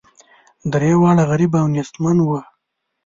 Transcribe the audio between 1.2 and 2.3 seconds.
غریب او نیستمن